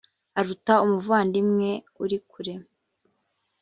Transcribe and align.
aruta 0.39 0.73
umuvandimwe 0.85 1.69
uri 2.03 2.17
kure 2.29 2.53